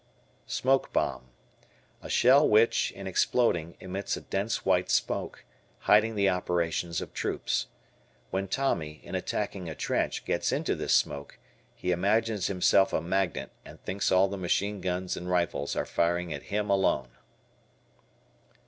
[0.47, 1.25] Smoke Bomb.
[2.01, 5.45] A shell which, in exploding, emits a dense white smoke,
[5.81, 7.67] hiding the operations of troops.
[8.31, 11.37] When Tommy, in attacking a trench, gets into this smoke,
[11.75, 16.33] he imagines himself a magnet and thinks all the machine guns and rifles are firing
[16.33, 17.09] at him alone.